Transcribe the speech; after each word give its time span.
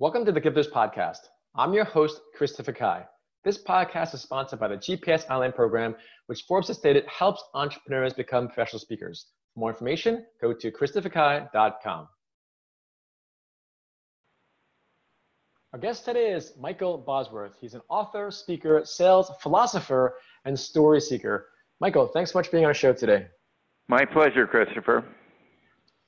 Welcome 0.00 0.24
to 0.24 0.32
the 0.32 0.40
Gifters 0.40 0.70
Podcast. 0.70 1.28
I'm 1.54 1.74
your 1.74 1.84
host, 1.84 2.22
Christopher 2.34 2.72
Kai. 2.72 3.04
This 3.44 3.62
podcast 3.62 4.14
is 4.14 4.22
sponsored 4.22 4.58
by 4.58 4.68
the 4.68 4.78
GPS 4.78 5.28
Online 5.28 5.52
program, 5.52 5.94
which 6.24 6.44
Forbes 6.48 6.68
has 6.68 6.78
stated 6.78 7.04
helps 7.04 7.44
entrepreneurs 7.52 8.14
become 8.14 8.46
professional 8.46 8.80
speakers. 8.80 9.26
For 9.52 9.60
more 9.60 9.68
information, 9.68 10.24
go 10.40 10.54
to 10.54 10.72
christopherkai.com. 10.72 12.08
Our 15.74 15.78
guest 15.78 16.06
today 16.06 16.32
is 16.32 16.54
Michael 16.58 16.96
Bosworth. 16.96 17.58
He's 17.60 17.74
an 17.74 17.82
author, 17.90 18.30
speaker, 18.30 18.80
sales 18.86 19.30
philosopher, 19.42 20.14
and 20.46 20.58
story 20.58 21.02
seeker. 21.02 21.48
Michael, 21.78 22.06
thanks 22.06 22.32
so 22.32 22.38
much 22.38 22.46
for 22.46 22.52
being 22.52 22.64
on 22.64 22.68
our 22.68 22.74
show 22.74 22.94
today. 22.94 23.26
My 23.86 24.06
pleasure, 24.06 24.46
Christopher. 24.46 25.04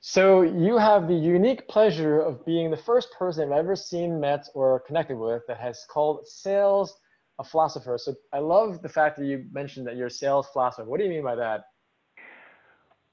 So 0.05 0.41
you 0.41 0.77
have 0.77 1.07
the 1.07 1.15
unique 1.15 1.65
pleasure 1.69 2.19
of 2.19 2.45
being 2.45 2.69
the 2.69 2.75
first 2.75 3.07
person 3.17 3.53
I've 3.53 3.59
ever 3.59 3.73
seen, 3.73 4.19
met, 4.19 4.49
or 4.53 4.81
connected 4.81 5.15
with 5.17 5.43
that 5.47 5.61
has 5.61 5.85
called 5.89 6.27
sales 6.27 6.93
a 7.39 7.43
philosopher. 7.45 7.97
So 7.97 8.13
I 8.33 8.39
love 8.39 8.81
the 8.81 8.89
fact 8.89 9.17
that 9.17 9.25
you 9.25 9.45
mentioned 9.53 9.87
that 9.87 9.95
you're 9.95 10.07
a 10.07 10.11
sales 10.11 10.49
philosopher. 10.51 10.89
What 10.89 10.97
do 10.97 11.05
you 11.05 11.09
mean 11.09 11.23
by 11.23 11.35
that? 11.35 11.67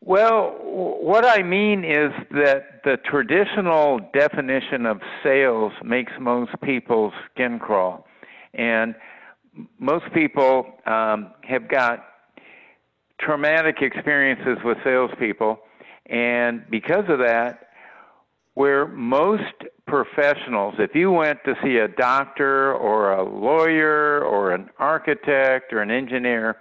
Well, 0.01 0.51
what 0.61 1.25
I 1.25 1.45
mean 1.45 1.85
is 1.85 2.11
that 2.33 2.83
the 2.83 2.97
traditional 3.05 4.01
definition 4.13 4.85
of 4.85 5.01
sales 5.23 5.73
makes 5.85 6.11
most 6.19 6.51
people's 6.61 7.13
skin 7.33 7.61
crawl. 7.61 8.05
And 8.55 8.97
most 9.79 10.07
people 10.13 10.67
um, 10.87 11.35
have 11.45 11.69
got 11.69 12.05
traumatic 13.21 13.77
experiences 13.81 14.59
with 14.65 14.77
salespeople 14.83 15.61
and 16.11 16.65
because 16.71 17.05
of 17.09 17.19
that, 17.21 17.69
where 18.55 18.87
most 18.89 19.55
professionals, 19.87 20.75
if 20.79 20.95
you 20.95 21.11
went 21.11 21.39
to 21.45 21.55
see 21.63 21.77
a 21.77 21.89
doctor 21.89 22.75
or 22.75 23.13
a 23.13 23.23
lawyer 23.23 24.23
or 24.25 24.53
an 24.53 24.69
architect 24.79 25.73
or 25.73 25.81
an 25.81 25.91
engineer, 25.91 26.57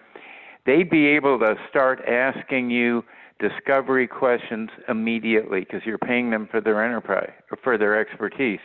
they'd 0.65 0.89
be 0.89 1.07
able 1.07 1.39
to 1.39 1.55
start 1.69 1.99
asking 2.07 2.69
you 2.69 3.03
discovery 3.39 4.07
questions 4.07 4.69
immediately 4.87 5.61
because 5.61 5.81
you're 5.85 5.97
paying 5.97 6.29
them 6.29 6.47
for 6.51 6.61
their 6.61 6.83
enterprise, 6.83 7.31
for 7.63 7.77
their 7.77 7.99
expertise. 7.99 8.59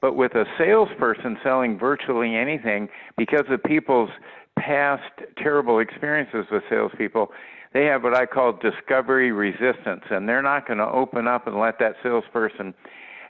But 0.00 0.16
with 0.16 0.34
a 0.34 0.44
salesperson 0.56 1.36
selling 1.42 1.78
virtually 1.78 2.36
anything, 2.36 2.88
because 3.18 3.44
of 3.50 3.62
people's 3.64 4.10
past 4.58 5.02
terrible 5.36 5.78
experiences 5.78 6.46
with 6.50 6.62
salespeople, 6.70 7.28
they 7.72 7.84
have 7.86 8.02
what 8.02 8.14
I 8.14 8.26
call 8.26 8.52
discovery 8.52 9.32
resistance, 9.32 10.02
and 10.10 10.28
they're 10.28 10.42
not 10.42 10.66
going 10.66 10.78
to 10.78 10.88
open 10.88 11.28
up 11.28 11.46
and 11.46 11.58
let 11.58 11.78
that 11.78 11.94
salesperson 12.02 12.74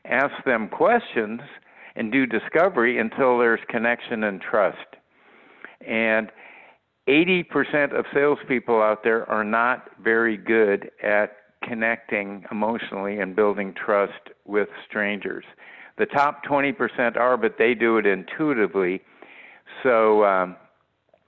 ask 0.06 0.32
them 0.44 0.68
questions 0.68 1.40
and 1.96 2.10
do 2.10 2.26
discovery 2.26 2.98
until 2.98 3.38
there's 3.38 3.60
connection 3.68 4.24
and 4.24 4.40
trust. 4.40 4.78
And 5.86 6.30
80% 7.08 7.98
of 7.98 8.04
salespeople 8.14 8.80
out 8.80 9.02
there 9.02 9.28
are 9.28 9.44
not 9.44 9.90
very 10.02 10.36
good 10.36 10.90
at 11.02 11.36
connecting 11.62 12.44
emotionally 12.50 13.18
and 13.18 13.36
building 13.36 13.74
trust 13.74 14.30
with 14.46 14.68
strangers. 14.88 15.44
The 15.98 16.06
top 16.06 16.44
20% 16.44 17.16
are, 17.16 17.36
but 17.36 17.56
they 17.58 17.74
do 17.74 17.98
it 17.98 18.06
intuitively. 18.06 19.02
So, 19.82 20.24
um, 20.24 20.56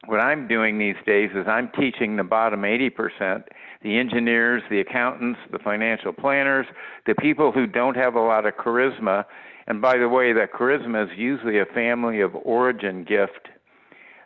what 0.06 0.20
I'm 0.20 0.48
doing 0.48 0.78
these 0.78 0.96
days 1.06 1.30
is 1.34 1.46
I'm 1.46 1.70
teaching 1.78 2.16
the 2.16 2.24
bottom 2.24 2.62
80%, 2.62 3.44
the 3.82 3.98
engineers, 3.98 4.62
the 4.68 4.80
accountants, 4.80 5.38
the 5.50 5.58
financial 5.58 6.12
planners, 6.12 6.66
the 7.06 7.14
people 7.14 7.52
who 7.52 7.66
don't 7.66 7.96
have 7.96 8.14
a 8.14 8.20
lot 8.20 8.46
of 8.46 8.54
charisma. 8.54 9.24
And 9.66 9.80
by 9.80 9.98
the 9.98 10.08
way, 10.08 10.32
that 10.32 10.52
charisma 10.52 11.04
is 11.04 11.10
usually 11.16 11.60
a 11.60 11.66
family 11.66 12.20
of 12.20 12.34
origin 12.34 13.04
gift, 13.04 13.48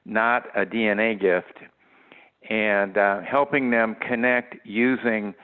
not 0.04 0.46
a 0.56 0.64
DNA 0.64 1.20
gift. 1.20 1.58
And 2.48 2.96
uh, 2.96 3.20
helping 3.20 3.70
them 3.70 3.96
connect 4.06 4.56
using 4.64 5.34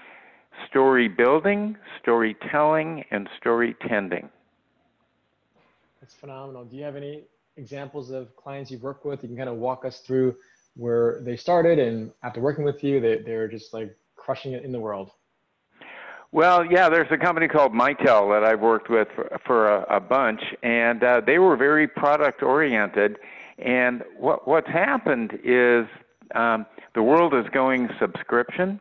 story 0.69 1.09
building, 1.09 1.77
storytelling, 2.01 3.05
and 3.11 3.29
story 3.39 3.77
tending. 3.87 4.31
That's 6.01 6.15
phenomenal. 6.15 6.65
Do 6.65 6.77
you 6.77 6.85
have 6.85 6.97
any 6.97 7.23
examples 7.57 8.11
of 8.11 8.35
clients 8.37 8.71
you've 8.71 8.83
worked 8.83 9.05
with? 9.05 9.23
You 9.23 9.29
can 9.29 9.37
kind 9.37 9.49
of 9.49 9.57
walk 9.57 9.85
us 9.85 10.01
through 10.01 10.37
where 10.75 11.21
they 11.23 11.37
started 11.37 11.79
and 11.79 12.13
after 12.23 12.41
working 12.41 12.65
with 12.65 12.83
you, 12.83 13.01
they, 13.01 13.19
they're 13.19 13.49
just 13.49 13.75
like 13.75 13.97
crushing 14.17 14.53
it 14.53 14.65
in 14.65 14.73
the 14.73 14.81
world. 14.81 15.11
Well, 16.31 16.65
yeah, 16.65 16.89
there's 16.89 17.11
a 17.11 17.19
company 17.19 17.47
called 17.47 17.75
Mitel 17.75 18.33
that 18.33 18.43
I've 18.43 18.61
worked 18.61 18.89
with 18.89 19.09
for, 19.15 19.39
for 19.47 19.69
a, 19.69 19.97
a 19.97 20.01
bunch, 20.01 20.41
and 20.63 21.05
uh, 21.05 21.21
they 21.27 21.39
were 21.39 21.59
very 21.59 21.87
product 21.87 22.43
oriented. 22.43 23.19
And 23.59 24.03
what 24.17 24.49
what's 24.49 24.69
happened 24.69 25.39
is 25.45 25.87
um, 26.35 26.65
the 26.95 27.03
world 27.03 27.35
is 27.35 27.45
going 27.53 27.91
subscription, 28.01 28.81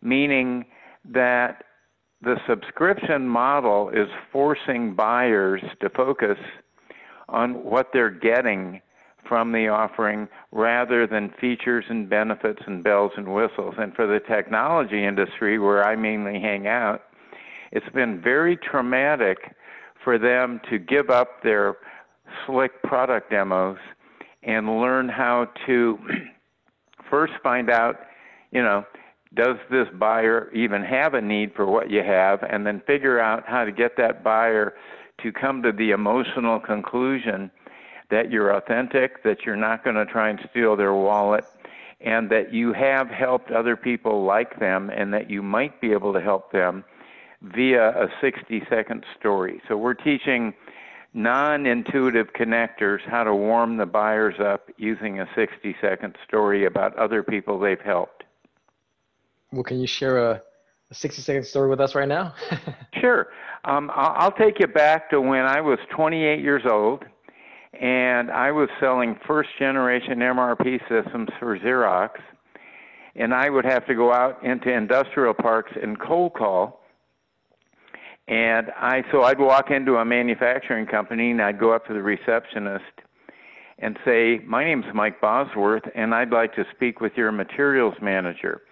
meaning 0.00 0.64
that 1.06 1.64
the 2.22 2.36
subscription 2.48 3.26
model 3.26 3.88
is 3.88 4.08
forcing 4.30 4.94
buyers 4.94 5.62
to 5.80 5.90
focus 5.90 6.38
on 7.30 7.64
what 7.64 7.88
they're 7.92 8.10
getting 8.10 8.80
from 9.28 9.52
the 9.52 9.68
offering 9.68 10.28
rather 10.50 11.06
than 11.06 11.32
features 11.40 11.84
and 11.88 12.08
benefits 12.08 12.60
and 12.66 12.82
bells 12.82 13.12
and 13.16 13.32
whistles. 13.32 13.74
And 13.78 13.94
for 13.94 14.06
the 14.06 14.20
technology 14.20 15.04
industry, 15.04 15.58
where 15.58 15.84
I 15.84 15.94
mainly 15.94 16.40
hang 16.40 16.66
out, 16.66 17.02
it's 17.72 17.88
been 17.94 18.20
very 18.20 18.56
traumatic 18.56 19.38
for 20.02 20.18
them 20.18 20.60
to 20.70 20.78
give 20.78 21.10
up 21.10 21.42
their 21.42 21.76
slick 22.46 22.82
product 22.82 23.30
demos 23.30 23.78
and 24.42 24.80
learn 24.80 25.08
how 25.08 25.48
to 25.66 25.98
first 27.10 27.34
find 27.42 27.70
out, 27.70 27.96
you 28.50 28.62
know, 28.62 28.84
does 29.34 29.56
this 29.70 29.86
buyer 29.98 30.50
even 30.52 30.82
have 30.82 31.14
a 31.14 31.20
need 31.20 31.52
for 31.54 31.66
what 31.66 31.88
you 31.88 32.02
have, 32.02 32.42
and 32.42 32.66
then 32.66 32.82
figure 32.84 33.20
out 33.20 33.44
how 33.46 33.64
to 33.64 33.70
get 33.70 33.96
that 33.96 34.24
buyer 34.24 34.74
to 35.22 35.32
come 35.32 35.62
to 35.62 35.72
the 35.72 35.90
emotional 35.90 36.60
conclusion 36.60 37.50
that 38.10 38.30
you're 38.30 38.54
authentic, 38.54 39.22
that 39.22 39.44
you're 39.44 39.56
not 39.56 39.84
going 39.84 39.96
to 39.96 40.06
try 40.06 40.28
and 40.28 40.40
steal 40.50 40.76
their 40.76 40.94
wallet, 40.94 41.44
and 42.00 42.30
that 42.30 42.52
you 42.52 42.72
have 42.72 43.08
helped 43.08 43.50
other 43.50 43.76
people 43.76 44.24
like 44.24 44.58
them, 44.58 44.90
and 44.90 45.12
that 45.14 45.30
you 45.30 45.42
might 45.42 45.80
be 45.80 45.92
able 45.92 46.12
to 46.12 46.20
help 46.20 46.50
them 46.52 46.84
via 47.42 47.90
a 47.90 48.08
60 48.20 48.62
second 48.68 49.04
story. 49.18 49.60
So 49.68 49.76
we're 49.76 49.94
teaching 49.94 50.54
non 51.14 51.66
intuitive 51.66 52.32
connectors 52.32 53.00
how 53.06 53.24
to 53.24 53.34
warm 53.34 53.76
the 53.76 53.86
buyers 53.86 54.34
up 54.40 54.70
using 54.76 55.20
a 55.20 55.28
60 55.34 55.76
second 55.80 56.16
story 56.26 56.64
about 56.66 56.96
other 56.96 57.22
people 57.22 57.58
they've 57.58 57.80
helped. 57.80 58.24
Well, 59.52 59.64
can 59.64 59.80
you 59.80 59.86
share 59.86 60.18
a, 60.18 60.42
a 60.90 60.94
60 60.94 61.22
second 61.22 61.44
story 61.44 61.68
with 61.68 61.80
us 61.80 61.94
right 61.94 62.08
now? 62.08 62.34
sure. 63.00 63.28
Um, 63.64 63.90
I'll 63.94 64.32
take 64.32 64.58
you 64.58 64.66
back 64.66 65.10
to 65.10 65.20
when 65.20 65.44
I 65.44 65.60
was 65.60 65.78
28 65.94 66.40
years 66.40 66.62
old, 66.68 67.04
and 67.80 68.30
I 68.30 68.50
was 68.50 68.68
selling 68.80 69.16
first 69.26 69.50
generation 69.58 70.18
MRP 70.18 70.80
systems 70.88 71.28
for 71.38 71.58
Xerox, 71.58 72.10
and 73.14 73.34
I 73.34 73.50
would 73.50 73.64
have 73.64 73.86
to 73.86 73.94
go 73.94 74.12
out 74.12 74.42
into 74.42 74.72
industrial 74.72 75.34
parks 75.34 75.72
and 75.80 75.98
cold 76.00 76.34
call. 76.34 76.80
And 78.26 78.70
I 78.76 79.02
so 79.10 79.22
I'd 79.24 79.40
walk 79.40 79.70
into 79.70 79.96
a 79.96 80.04
manufacturing 80.04 80.86
company 80.86 81.32
and 81.32 81.42
I'd 81.42 81.58
go 81.58 81.72
up 81.72 81.86
to 81.88 81.92
the 81.92 82.02
receptionist 82.02 82.84
and 83.80 83.98
say, 84.04 84.40
"My 84.46 84.62
name's 84.62 84.84
Mike 84.94 85.20
Bosworth, 85.20 85.82
and 85.96 86.14
I'd 86.14 86.30
like 86.30 86.54
to 86.54 86.64
speak 86.72 87.00
with 87.00 87.16
your 87.16 87.32
materials 87.32 87.94
manager." 88.00 88.62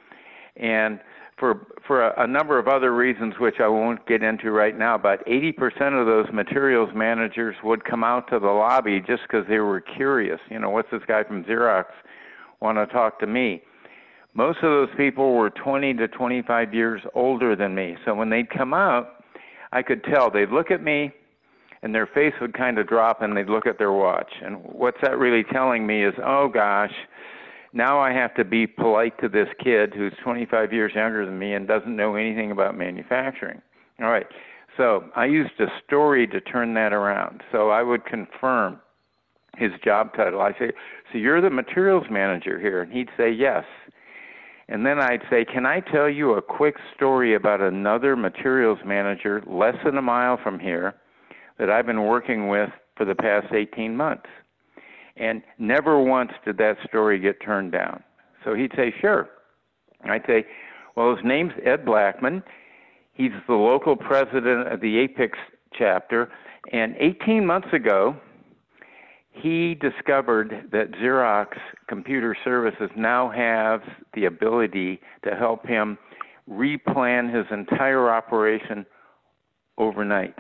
And 0.57 1.01
for 1.39 1.67
for 1.87 2.07
a, 2.09 2.25
a, 2.25 2.27
number 2.27 2.59
of 2.59 2.69
other 2.69 2.95
reasons 2.95 3.35
which 3.39 3.57
I 3.61 3.69
won't 3.69 4.05
get 4.07 4.23
into 4.23 4.51
right 4.51 4.77
now, 4.77 4.99
but 4.99 5.27
80% 5.27 5.99
of 5.99 6.07
those 6.07 6.27
materials 6.33 6.91
managers 6.95 7.57
would 7.65 7.85
come 7.85 8.05
out 8.05 8.29
to 8.31 8.39
the 8.39 8.47
lobby 8.47 9.01
just 9.01 9.23
because 9.23 9.47
they 9.49 9.59
were 9.59 9.81
curious. 9.81 10.41
You 10.51 10.59
know, 10.59 10.71
what's 10.71 10.91
this 10.91 11.03
guy 11.09 11.25
from 11.25 11.45
Xerox 11.45 11.85
want 12.61 12.77
to 12.77 12.87
talk 12.93 13.19
to 13.21 13.27
me? 13.27 13.63
Most 14.35 14.59
of 14.59 14.71
those 14.71 14.91
people 14.97 15.35
were 15.35 15.51
20 15.51 15.95
to 15.95 16.09
25 16.09 16.75
years 16.75 17.01
older 17.15 17.57
than 17.57 17.75
me. 17.75 17.97
So 18.05 18.15
when 18.15 18.29
they'd 18.29 18.51
come 18.51 18.75
out, 18.75 19.25
I 19.73 19.83
could 19.83 20.05
tell 20.05 20.31
they'd 20.31 20.51
look 20.51 20.71
at 20.71 20.83
me 20.83 21.13
and 21.83 21.95
their 21.95 22.07
face 22.07 22.35
would 22.41 22.55
kind 22.55 22.79
of 22.79 22.87
drop 22.87 23.23
and 23.23 23.37
they'd 23.37 23.49
look 23.49 23.67
at 23.67 23.79
their 23.79 23.93
watch. 23.93 24.31
And 24.43 24.59
what's 24.63 24.99
that 25.03 25.19
really 25.19 25.45
telling 25.53 25.87
me 25.87 26.05
is, 26.05 26.15
oh 26.25 26.49
gosh, 26.49 26.93
now 27.73 27.99
I 27.99 28.13
have 28.13 28.35
to 28.35 28.45
be 28.45 28.67
polite 28.67 29.19
to 29.21 29.29
this 29.29 29.49
kid 29.63 29.93
who's 29.95 30.13
25 30.23 30.73
years 30.73 30.93
younger 30.95 31.25
than 31.25 31.39
me 31.39 31.55
and 31.55 31.67
doesn't 31.67 31.95
know 31.95 32.15
anything 32.15 32.51
about 32.51 32.77
manufacturing. 32.77 33.61
All 34.01 34.11
right. 34.11 34.27
So 34.77 35.05
I 35.17 35.27
used 35.27 35.61
a 35.61 35.67
story 35.85 36.27
to 36.29 36.41
turn 36.41 36.75
that 36.75 36.93
around. 36.93 37.43
So 37.51 37.71
I 37.71 37.83
would 37.83 38.05
confirm 38.05 38.81
his 39.57 39.73
job 39.85 40.15
title. 40.15 40.41
I 40.41 40.53
say, 40.53 40.71
"So 41.11 41.19
you're 41.19 41.41
the 41.41 41.51
materials 41.51 42.09
manager 42.09 42.59
here?" 42.59 42.83
And 42.83 42.93
he'd 42.93 43.11
say, 43.17 43.31
"Yes." 43.31 43.65
And 44.69 44.87
then 44.87 45.01
I'd 45.01 45.27
say, 45.29 45.45
"Can 45.45 45.67
I 45.67 45.81
tell 45.81 46.09
you 46.09 46.35
a 46.35 46.43
quick 46.43 46.77
story 46.95 47.35
about 47.35 47.61
another 47.61 48.15
materials 48.15 48.85
manager 48.85 49.43
less 49.47 49.77
than 49.83 49.99
a 49.99 50.03
mile 50.03 50.37
from 50.37 50.59
here 50.59 50.95
that 51.59 51.71
I've 51.71 51.87
been 51.87 52.05
working 52.05 52.49
with 52.49 52.71
for 52.97 53.05
the 53.05 53.15
past 53.15 53.53
18 53.53 53.97
months. 53.97 54.29
And 55.19 55.43
never 55.59 56.01
once 56.01 56.33
did 56.45 56.59
that 56.59 56.77
story 56.87 57.19
get 57.19 57.43
turned 57.43 57.73
down. 57.73 58.03
So 58.45 58.55
he'd 58.55 58.73
say, 58.77 58.95
Sure. 59.01 59.29
I'd 60.05 60.25
say, 60.27 60.47
Well, 60.97 61.15
his 61.15 61.25
name's 61.25 61.53
Ed 61.65 61.85
Blackman. 61.85 62.43
He's 63.13 63.33
the 63.49 63.55
local 63.55 63.97
president 63.97 64.73
of 64.73 64.81
the 64.81 65.05
APICS 65.05 65.39
chapter. 65.77 66.31
And 66.73 66.95
18 66.99 67.45
months 67.45 67.69
ago, 67.73 68.17
he 69.31 69.75
discovered 69.75 70.69
that 70.73 70.93
Xerox 70.93 71.49
Computer 71.89 72.37
Services 72.45 72.91
now 72.97 73.31
has 73.31 73.81
the 74.15 74.27
ability 74.27 75.01
to 75.25 75.35
help 75.37 75.67
him 75.67 75.99
replan 76.51 77.35
his 77.35 77.47
entire 77.51 78.11
operation 78.11 78.87
overnight. 79.79 80.35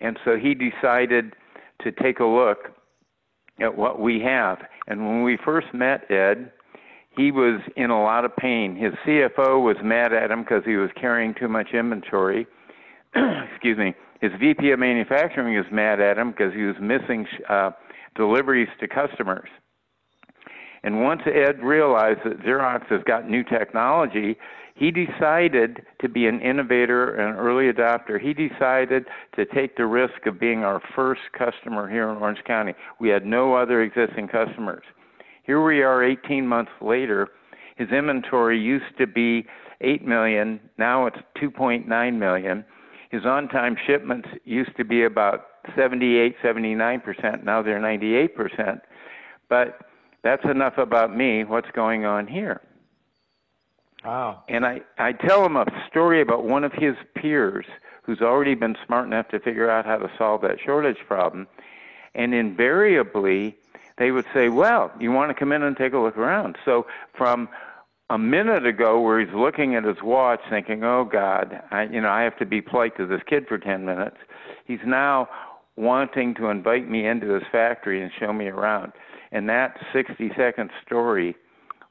And 0.00 0.18
so 0.24 0.36
he 0.36 0.54
decided 0.54 1.34
to 1.82 1.92
take 1.92 2.20
a 2.20 2.24
look 2.24 2.75
at 3.60 3.76
what 3.76 4.00
we 4.00 4.20
have. 4.20 4.58
And 4.86 5.06
when 5.06 5.22
we 5.22 5.38
first 5.44 5.68
met 5.72 6.10
Ed, 6.10 6.52
he 7.16 7.30
was 7.30 7.60
in 7.76 7.90
a 7.90 8.02
lot 8.02 8.24
of 8.24 8.36
pain. 8.36 8.76
His 8.76 8.92
CFO 9.06 9.62
was 9.62 9.76
mad 9.82 10.12
at 10.12 10.30
him 10.30 10.42
because 10.42 10.62
he 10.64 10.76
was 10.76 10.90
carrying 11.00 11.34
too 11.34 11.48
much 11.48 11.68
inventory. 11.72 12.46
Excuse 13.14 13.78
me. 13.78 13.94
His 14.20 14.32
VP 14.38 14.70
of 14.70 14.78
manufacturing 14.78 15.56
was 15.56 15.66
mad 15.72 16.00
at 16.00 16.18
him 16.18 16.30
because 16.30 16.52
he 16.54 16.62
was 16.62 16.76
missing 16.80 17.26
uh, 17.48 17.70
deliveries 18.14 18.68
to 18.80 18.88
customers. 18.88 19.48
And 20.82 21.02
once 21.02 21.22
Ed 21.26 21.62
realized 21.62 22.20
that 22.24 22.40
Xerox 22.40 22.86
has 22.88 23.00
got 23.06 23.28
new 23.28 23.42
technology, 23.42 24.36
he 24.76 24.90
decided 24.90 25.82
to 26.02 26.08
be 26.08 26.26
an 26.26 26.40
innovator 26.40 27.14
and 27.14 27.30
an 27.30 27.36
early 27.36 27.72
adopter. 27.72 28.20
He 28.20 28.34
decided 28.34 29.06
to 29.34 29.46
take 29.46 29.76
the 29.76 29.86
risk 29.86 30.26
of 30.26 30.38
being 30.38 30.64
our 30.64 30.82
first 30.94 31.22
customer 31.36 31.88
here 31.88 32.10
in 32.10 32.18
Orange 32.18 32.44
County. 32.46 32.74
We 33.00 33.08
had 33.08 33.24
no 33.24 33.54
other 33.54 33.80
existing 33.82 34.28
customers. 34.28 34.84
Here 35.44 35.64
we 35.64 35.82
are 35.82 36.04
18 36.04 36.46
months 36.46 36.72
later. 36.82 37.28
His 37.76 37.88
inventory 37.88 38.60
used 38.60 38.96
to 38.98 39.06
be 39.06 39.46
8 39.80 40.06
million, 40.06 40.60
now 40.76 41.06
it's 41.06 41.18
2.9 41.42 42.18
million. 42.18 42.64
His 43.10 43.24
on-time 43.24 43.76
shipments 43.86 44.28
used 44.44 44.76
to 44.76 44.84
be 44.84 45.04
about 45.04 45.46
78, 45.74 46.36
79%, 46.44 47.44
now 47.44 47.62
they're 47.62 47.80
98%. 47.80 48.80
But 49.48 49.78
that's 50.22 50.44
enough 50.44 50.76
about 50.76 51.16
me. 51.16 51.44
What's 51.44 51.70
going 51.74 52.04
on 52.04 52.26
here? 52.26 52.60
Wow. 54.04 54.42
And 54.48 54.64
I, 54.64 54.82
I 54.98 55.12
tell 55.12 55.44
him 55.44 55.56
a 55.56 55.66
story 55.88 56.20
about 56.20 56.44
one 56.44 56.64
of 56.64 56.72
his 56.72 56.94
peers 57.14 57.66
who's 58.02 58.20
already 58.20 58.54
been 58.54 58.76
smart 58.86 59.06
enough 59.06 59.28
to 59.28 59.40
figure 59.40 59.68
out 59.70 59.84
how 59.84 59.96
to 59.98 60.10
solve 60.16 60.42
that 60.42 60.58
shortage 60.64 60.98
problem. 61.08 61.48
And 62.14 62.32
invariably, 62.34 63.56
they 63.98 64.10
would 64.10 64.26
say, 64.32 64.48
Well, 64.48 64.92
you 65.00 65.10
want 65.12 65.30
to 65.30 65.34
come 65.34 65.52
in 65.52 65.62
and 65.62 65.76
take 65.76 65.92
a 65.92 65.98
look 65.98 66.16
around. 66.16 66.56
So 66.64 66.86
from 67.16 67.48
a 68.08 68.18
minute 68.18 68.64
ago 68.64 69.00
where 69.00 69.18
he's 69.18 69.34
looking 69.34 69.74
at 69.74 69.84
his 69.84 69.96
watch 70.02 70.40
thinking, 70.48 70.84
Oh 70.84 71.04
God, 71.04 71.60
I 71.70 71.84
you 71.84 72.00
know, 72.00 72.10
I 72.10 72.22
have 72.22 72.38
to 72.38 72.46
be 72.46 72.60
polite 72.60 72.96
to 72.98 73.06
this 73.06 73.22
kid 73.28 73.46
for 73.48 73.58
ten 73.58 73.84
minutes, 73.84 74.18
he's 74.66 74.84
now 74.86 75.28
wanting 75.76 76.34
to 76.36 76.46
invite 76.46 76.88
me 76.88 77.06
into 77.06 77.34
his 77.34 77.42
factory 77.52 78.00
and 78.02 78.10
show 78.18 78.32
me 78.32 78.46
around. 78.46 78.92
And 79.32 79.48
that 79.48 79.78
sixty 79.92 80.30
second 80.36 80.70
story 80.86 81.36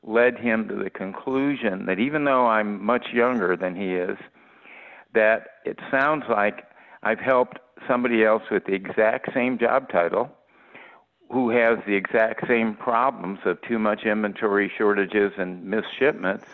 led 0.05 0.37
him 0.37 0.67
to 0.67 0.75
the 0.75 0.89
conclusion 0.89 1.85
that 1.87 1.99
even 1.99 2.25
though 2.25 2.47
I'm 2.47 2.83
much 2.83 3.07
younger 3.13 3.57
than 3.57 3.75
he 3.75 3.95
is, 3.95 4.17
that 5.13 5.47
it 5.65 5.79
sounds 5.89 6.23
like 6.29 6.65
I've 7.03 7.19
helped 7.19 7.59
somebody 7.87 8.23
else 8.23 8.43
with 8.51 8.65
the 8.65 8.73
exact 8.73 9.33
same 9.33 9.57
job 9.57 9.89
title 9.89 10.29
who 11.31 11.49
has 11.49 11.79
the 11.87 11.95
exact 11.95 12.47
same 12.47 12.75
problems 12.75 13.39
of 13.45 13.61
too 13.63 13.79
much 13.79 14.03
inventory 14.05 14.71
shortages 14.77 15.33
and 15.37 15.63
missed 15.63 15.87
shipments 15.97 16.45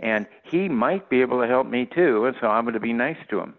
and 0.00 0.26
he 0.42 0.68
might 0.68 1.08
be 1.08 1.20
able 1.20 1.40
to 1.40 1.46
help 1.46 1.66
me 1.66 1.86
too 1.94 2.24
and 2.26 2.36
so 2.40 2.48
i'm 2.48 2.64
going 2.64 2.74
to 2.74 2.80
be 2.80 2.92
nice 2.92 3.16
to 3.28 3.38
him. 3.38 3.54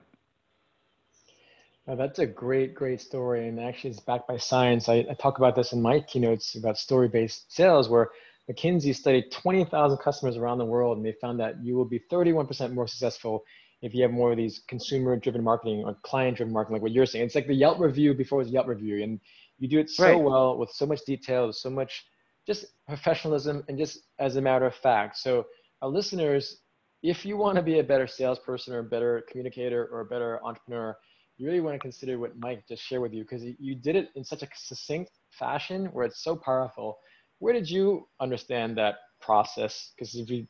Now, 1.88 1.96
that's 1.96 2.20
a 2.20 2.26
great 2.26 2.76
great 2.76 3.02
story 3.02 3.48
and 3.48 3.60
actually 3.60 3.92
it's 3.92 4.00
backed 4.00 4.28
by 4.28 4.38
science. 4.38 4.90
I, 4.90 5.06
I 5.10 5.16
talk 5.20 5.38
about 5.38 5.56
this 5.56 5.74
in 5.74 5.82
my 5.82 6.00
keynotes 6.02 6.56
about 6.56 6.78
story-based 6.78 7.52
sales 7.52 7.90
where 7.90 8.10
McKinsey 8.52 8.96
studied 8.96 9.32
20,000 9.32 9.98
customers 9.98 10.38
around 10.38 10.58
the 10.58 10.66
world, 10.66 10.98
and 10.98 11.06
they 11.06 11.14
found 11.22 11.40
that 11.40 11.64
you 11.64 11.76
will 11.76 11.86
be 11.86 12.02
31% 12.12 12.74
more 12.74 12.88
successful 12.88 13.44
if 13.82 13.96
you 13.96 14.04
have 14.04 14.12
more 14.12 14.32
of 14.32 14.38
these 14.38 14.62
consumer-driven 14.68 15.44
marketing 15.44 15.84
or 15.86 15.96
client-driven 16.04 16.54
marketing, 16.54 16.76
like 16.76 16.82
what 16.82 16.92
you're 16.92 17.06
saying. 17.06 17.26
It's 17.26 17.36
like 17.36 17.48
the 17.48 17.54
Yelp 17.54 17.80
review 17.80 18.14
before 18.14 18.42
it 18.42 18.46
was 18.46 18.54
Yelp 18.54 18.68
review, 18.68 19.04
and 19.04 19.20
you 19.58 19.68
do 19.68 19.80
it 19.80 19.90
so 19.90 20.04
right. 20.04 20.16
well 20.16 20.58
with 20.58 20.70
so 20.72 20.86
much 20.86 21.02
detail, 21.06 21.52
so 21.54 21.70
much 21.70 22.06
just 22.46 22.66
professionalism, 22.88 23.64
and 23.68 23.78
just 23.78 24.00
as 24.20 24.36
a 24.36 24.42
matter 24.42 24.66
of 24.66 24.76
fact. 24.76 25.18
So, 25.18 25.46
our 25.82 25.90
listeners, 25.90 26.58
if 27.04 27.26
you 27.26 27.38
want 27.38 27.56
to 27.56 27.64
be 27.64 27.80
a 27.80 27.84
better 27.84 28.08
salesperson 28.08 28.74
or 28.74 28.80
a 28.80 28.84
better 28.84 29.24
communicator 29.30 29.88
or 29.92 30.02
a 30.02 30.06
better 30.06 30.40
entrepreneur, 30.44 30.96
you 31.38 31.48
really 31.48 31.60
want 31.60 31.76
to 31.76 31.80
consider 31.80 32.20
what 32.20 32.38
Mike 32.38 32.64
just 32.68 32.84
shared 32.84 33.02
with 33.02 33.14
you 33.14 33.24
because 33.24 33.44
you 33.44 33.74
did 33.74 33.96
it 33.96 34.10
in 34.16 34.24
such 34.24 34.44
a 34.44 34.48
succinct 34.56 35.12
fashion 35.32 35.86
where 35.88 36.06
it's 36.06 36.24
so 36.24 36.36
powerful 36.36 37.00
where 37.42 37.54
did 37.54 37.70
you 37.70 38.08
understand 38.20 38.78
that 38.78 38.96
process? 39.20 39.92
Because 39.96 40.14
if 40.14 40.30
you, 40.30 40.48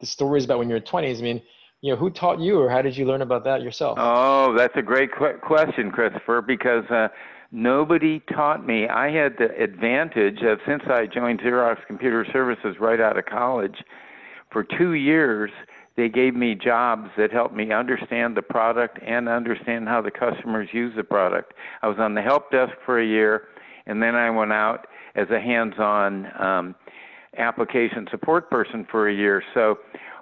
the 0.00 0.06
stories 0.06 0.44
about 0.44 0.58
when 0.58 0.68
you 0.68 0.74
were 0.74 0.80
20s, 0.80 1.18
I 1.20 1.22
mean, 1.22 1.40
you 1.80 1.92
know, 1.92 1.96
who 1.96 2.10
taught 2.10 2.40
you 2.40 2.58
or 2.58 2.68
how 2.68 2.82
did 2.82 2.96
you 2.96 3.06
learn 3.06 3.22
about 3.22 3.44
that 3.44 3.62
yourself? 3.62 3.98
Oh, 4.00 4.52
that's 4.56 4.76
a 4.76 4.82
great 4.82 5.10
qu- 5.12 5.38
question, 5.38 5.92
Christopher, 5.92 6.42
because 6.42 6.84
uh, 6.90 7.08
nobody 7.52 8.20
taught 8.34 8.66
me. 8.66 8.88
I 8.88 9.12
had 9.12 9.36
the 9.38 9.56
advantage 9.62 10.42
of, 10.42 10.58
since 10.66 10.82
I 10.88 11.06
joined 11.06 11.40
Xerox 11.40 11.86
Computer 11.86 12.26
Services 12.32 12.76
right 12.80 13.00
out 13.00 13.16
of 13.16 13.26
college, 13.26 13.76
for 14.50 14.64
two 14.64 14.94
years, 14.94 15.52
they 15.96 16.08
gave 16.08 16.34
me 16.34 16.56
jobs 16.56 17.10
that 17.16 17.30
helped 17.30 17.54
me 17.54 17.70
understand 17.70 18.36
the 18.36 18.42
product 18.42 18.98
and 19.06 19.28
understand 19.28 19.86
how 19.86 20.02
the 20.02 20.10
customers 20.10 20.68
use 20.72 20.94
the 20.96 21.04
product. 21.04 21.54
I 21.82 21.86
was 21.86 21.98
on 22.00 22.14
the 22.14 22.22
help 22.22 22.50
desk 22.50 22.72
for 22.84 22.98
a 22.98 23.06
year, 23.06 23.44
and 23.86 24.02
then 24.02 24.16
I 24.16 24.30
went 24.30 24.52
out 24.52 24.88
as 25.14 25.28
a 25.30 25.40
hands-on 25.40 26.26
um, 26.40 26.74
application 27.38 28.06
support 28.10 28.50
person 28.50 28.86
for 28.90 29.08
a 29.08 29.14
year. 29.14 29.42
So 29.54 29.78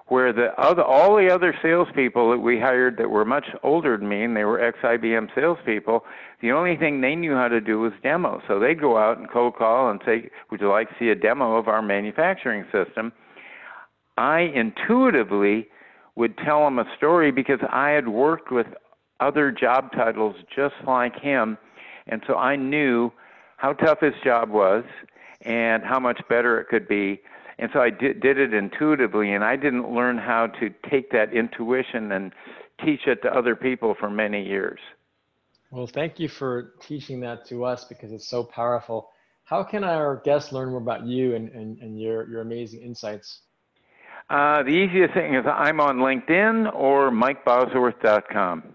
where 0.08 0.32
the 0.32 0.48
other 0.58 0.82
all 0.82 1.16
the 1.16 1.32
other 1.32 1.54
salespeople 1.62 2.30
that 2.30 2.38
we 2.38 2.58
hired 2.58 2.98
that 2.98 3.08
were 3.08 3.24
much 3.24 3.46
older 3.62 3.96
than 3.96 4.08
me 4.08 4.24
and 4.24 4.36
they 4.36 4.44
were 4.44 4.62
ex 4.62 4.78
IBM 4.82 5.28
salespeople, 5.34 6.04
the 6.40 6.50
only 6.50 6.76
thing 6.76 7.00
they 7.00 7.14
knew 7.14 7.34
how 7.34 7.48
to 7.48 7.60
do 7.60 7.80
was 7.80 7.92
demo. 8.02 8.42
So 8.46 8.58
they'd 8.58 8.80
go 8.80 8.98
out 8.98 9.18
and 9.18 9.30
cold 9.30 9.56
call 9.56 9.90
and 9.90 10.00
say, 10.04 10.30
Would 10.50 10.60
you 10.60 10.68
like 10.68 10.88
to 10.90 10.94
see 10.98 11.08
a 11.08 11.14
demo 11.14 11.56
of 11.56 11.68
our 11.68 11.82
manufacturing 11.82 12.64
system? 12.72 13.12
I 14.18 14.50
intuitively 14.54 15.68
would 16.16 16.36
tell 16.44 16.64
them 16.64 16.78
a 16.78 16.84
story 16.96 17.32
because 17.32 17.60
I 17.70 17.90
had 17.90 18.08
worked 18.08 18.52
with 18.52 18.66
other 19.20 19.50
job 19.50 19.92
titles 19.92 20.36
just 20.54 20.74
like 20.86 21.18
him 21.18 21.56
and 22.06 22.22
so 22.26 22.34
I 22.34 22.56
knew 22.56 23.12
how 23.62 23.72
tough 23.72 24.00
his 24.00 24.14
job 24.24 24.50
was 24.50 24.82
and 25.42 25.84
how 25.84 26.00
much 26.00 26.20
better 26.28 26.60
it 26.60 26.66
could 26.66 26.88
be. 26.88 27.22
And 27.60 27.70
so 27.72 27.80
I 27.80 27.90
did, 27.90 28.20
did 28.20 28.36
it 28.36 28.52
intuitively, 28.52 29.32
and 29.34 29.44
I 29.44 29.54
didn't 29.54 29.94
learn 29.94 30.18
how 30.18 30.48
to 30.58 30.70
take 30.90 31.12
that 31.12 31.32
intuition 31.32 32.10
and 32.10 32.32
teach 32.84 33.06
it 33.06 33.22
to 33.22 33.32
other 33.32 33.54
people 33.54 33.94
for 33.94 34.10
many 34.10 34.44
years. 34.44 34.80
Well, 35.70 35.86
thank 35.86 36.18
you 36.18 36.28
for 36.28 36.74
teaching 36.80 37.20
that 37.20 37.46
to 37.46 37.64
us 37.64 37.84
because 37.84 38.10
it's 38.10 38.26
so 38.26 38.42
powerful. 38.42 39.10
How 39.44 39.62
can 39.62 39.84
our 39.84 40.16
guests 40.24 40.50
learn 40.52 40.70
more 40.70 40.80
about 40.80 41.06
you 41.06 41.36
and, 41.36 41.48
and, 41.50 41.78
and 41.78 42.00
your, 42.00 42.28
your 42.28 42.40
amazing 42.40 42.82
insights? 42.82 43.42
Uh, 44.28 44.64
the 44.64 44.70
easiest 44.70 45.14
thing 45.14 45.34
is 45.34 45.44
I'm 45.46 45.80
on 45.80 45.98
LinkedIn 45.98 46.74
or 46.74 47.12
MikeBosworth.com. 47.12 48.74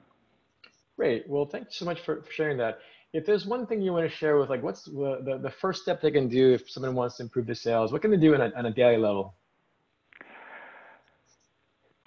Great. 0.96 1.28
Well, 1.28 1.46
thank 1.46 1.66
you 1.66 1.72
so 1.72 1.86
much 1.86 2.00
for, 2.00 2.22
for 2.22 2.32
sharing 2.32 2.58
that 2.60 2.80
if 3.18 3.26
there's 3.26 3.48
one 3.48 3.66
thing 3.66 3.82
you 3.82 3.94
want 3.94 4.10
to 4.10 4.16
share 4.16 4.38
with 4.38 4.50
like 4.50 4.62
what's 4.62 4.84
the, 4.84 5.22
the, 5.26 5.40
the 5.42 5.50
first 5.50 5.82
step 5.82 6.02
they 6.02 6.12
can 6.12 6.30
do 6.30 6.54
if 6.54 6.70
someone 6.70 6.94
wants 6.94 7.18
to 7.18 7.24
improve 7.24 7.48
their 7.48 7.56
sales? 7.56 7.92
What 7.92 8.04
can 8.04 8.12
they 8.12 8.18
do 8.18 8.36
on 8.36 8.42
a, 8.42 8.52
on 8.56 8.68
a 8.68 8.72
daily 8.72 8.98
level? 8.98 9.34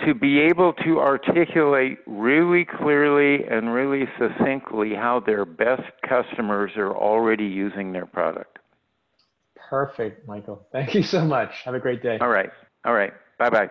To 0.07 0.14
be 0.14 0.38
able 0.38 0.73
to 0.85 1.00
articulate 1.00 1.99
really 2.07 2.64
clearly 2.64 3.45
and 3.45 3.75
really 3.75 4.09
succinctly 4.19 4.95
how 4.95 5.21
their 5.21 5.45
best 5.45 5.83
customers 6.09 6.71
are 6.76 6.97
already 6.97 7.45
using 7.45 7.93
their 7.93 8.07
product. 8.07 8.61
Perfect 9.69 10.26
michael. 10.29 10.64
Thank 10.71 10.95
you 10.95 11.02
so 11.02 11.25
much. 11.25 11.50
Have 11.64 11.75
a 11.75 11.81
great 11.81 12.02
day. 12.02 12.19
All 12.21 12.29
right. 12.29 12.50
All 12.85 12.95
right. 12.95 13.12
Bye 13.37 13.50
bye 13.50 13.71